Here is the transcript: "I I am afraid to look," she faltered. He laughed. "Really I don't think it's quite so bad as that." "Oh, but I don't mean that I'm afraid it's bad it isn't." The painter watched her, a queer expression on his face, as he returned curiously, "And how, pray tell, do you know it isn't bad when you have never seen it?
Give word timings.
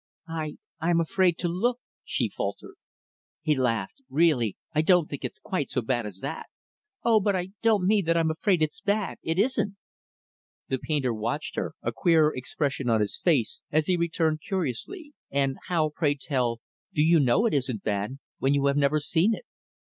"I 0.33 0.55
I 0.79 0.89
am 0.89 0.99
afraid 0.99 1.37
to 1.37 1.47
look," 1.47 1.77
she 2.03 2.27
faltered. 2.27 2.73
He 3.43 3.55
laughed. 3.55 4.01
"Really 4.09 4.57
I 4.73 4.81
don't 4.81 5.07
think 5.07 5.23
it's 5.23 5.37
quite 5.37 5.69
so 5.69 5.83
bad 5.83 6.07
as 6.07 6.21
that." 6.21 6.47
"Oh, 7.03 7.19
but 7.19 7.35
I 7.35 7.49
don't 7.61 7.85
mean 7.85 8.05
that 8.05 8.17
I'm 8.17 8.31
afraid 8.31 8.63
it's 8.63 8.81
bad 8.81 9.19
it 9.21 9.37
isn't." 9.37 9.77
The 10.69 10.79
painter 10.79 11.13
watched 11.13 11.55
her, 11.55 11.75
a 11.83 11.91
queer 11.93 12.33
expression 12.33 12.89
on 12.89 12.99
his 12.99 13.15
face, 13.15 13.61
as 13.69 13.85
he 13.85 13.95
returned 13.95 14.41
curiously, 14.41 15.13
"And 15.29 15.57
how, 15.67 15.89
pray 15.93 16.15
tell, 16.15 16.61
do 16.91 17.03
you 17.03 17.19
know 17.19 17.45
it 17.45 17.53
isn't 17.53 17.83
bad 17.83 18.17
when 18.39 18.55
you 18.55 18.65
have 18.65 18.77
never 18.77 18.99
seen 18.99 19.35
it? 19.35 19.45